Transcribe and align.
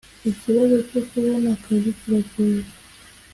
ikibazo 0.31 0.75
cyo 0.89 1.01
kubona 1.09 1.47
akazi 1.55 1.89
kiragoye 1.99 2.63